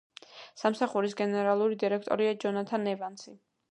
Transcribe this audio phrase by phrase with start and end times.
[0.61, 3.41] სამსახურის გენერალური დირექტორია ჯონათან ევანსი.